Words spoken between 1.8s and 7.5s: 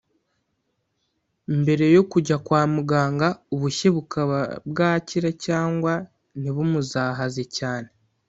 yo kujya kwa muganga ubushye bukaba bwakira cyangwa ntibumuzahaze